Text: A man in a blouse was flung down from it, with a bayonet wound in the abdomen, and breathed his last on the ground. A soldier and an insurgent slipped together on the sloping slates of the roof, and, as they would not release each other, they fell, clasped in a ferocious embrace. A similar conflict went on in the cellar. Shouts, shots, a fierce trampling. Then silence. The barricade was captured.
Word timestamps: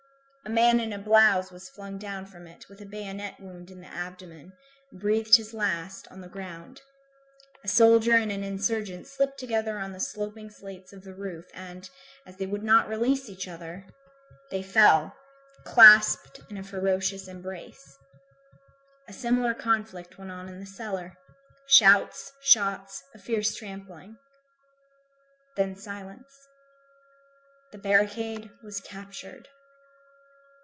A 0.43 0.49
man 0.53 0.79
in 0.79 0.91
a 0.91 0.97
blouse 0.97 1.51
was 1.51 1.69
flung 1.69 1.99
down 1.99 2.25
from 2.25 2.47
it, 2.47 2.65
with 2.67 2.81
a 2.81 2.85
bayonet 2.85 3.35
wound 3.39 3.69
in 3.69 3.79
the 3.79 3.87
abdomen, 3.93 4.53
and 4.89 4.99
breathed 4.99 5.35
his 5.35 5.53
last 5.53 6.07
on 6.09 6.19
the 6.19 6.27
ground. 6.27 6.81
A 7.63 7.67
soldier 7.67 8.13
and 8.15 8.31
an 8.31 8.43
insurgent 8.43 9.05
slipped 9.07 9.37
together 9.39 9.77
on 9.77 9.93
the 9.93 9.99
sloping 9.99 10.49
slates 10.49 10.91
of 10.93 11.03
the 11.03 11.13
roof, 11.13 11.45
and, 11.53 11.87
as 12.25 12.37
they 12.37 12.47
would 12.47 12.63
not 12.63 12.89
release 12.89 13.29
each 13.29 13.47
other, 13.47 13.85
they 14.49 14.63
fell, 14.63 15.15
clasped 15.63 16.41
in 16.49 16.57
a 16.57 16.63
ferocious 16.63 17.27
embrace. 17.27 17.99
A 19.07 19.13
similar 19.13 19.53
conflict 19.53 20.17
went 20.17 20.31
on 20.31 20.49
in 20.49 20.59
the 20.59 20.65
cellar. 20.65 21.13
Shouts, 21.67 22.33
shots, 22.41 23.03
a 23.13 23.19
fierce 23.19 23.53
trampling. 23.55 24.17
Then 25.55 25.75
silence. 25.75 26.47
The 27.71 27.77
barricade 27.77 28.49
was 28.63 28.81
captured. 28.81 29.47